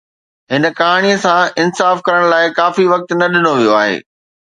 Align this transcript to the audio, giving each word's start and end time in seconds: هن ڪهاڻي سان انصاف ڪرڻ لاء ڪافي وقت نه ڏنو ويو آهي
هن 0.51 0.63
ڪهاڻي 0.77 1.11
سان 1.25 1.51
انصاف 1.63 2.01
ڪرڻ 2.07 2.25
لاء 2.31 2.47
ڪافي 2.61 2.87
وقت 2.93 3.13
نه 3.21 3.29
ڏنو 3.37 3.53
ويو 3.59 3.77
آهي 3.83 3.93